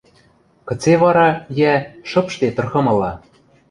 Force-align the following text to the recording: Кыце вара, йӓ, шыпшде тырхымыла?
Кыце 0.67 0.93
вара, 1.03 1.29
йӓ, 1.59 1.73
шыпшде 2.09 2.47
тырхымыла? 2.55 3.11